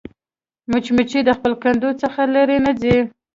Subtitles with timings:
[0.71, 2.97] مچمچۍ د خپل کندو څخه لیرې نه ځي